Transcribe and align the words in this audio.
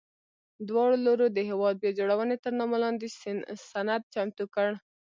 دواړو 0.67 0.95
لورو 1.05 1.25
د 1.31 1.37
هېواد 1.49 1.75
بیا 1.81 1.91
جوړونې 1.99 2.35
تر 2.43 2.53
نامه 2.59 2.77
لاندې 2.83 3.07
سند 3.71 4.01
چمتو 4.13 4.45
کړ. 4.55 4.69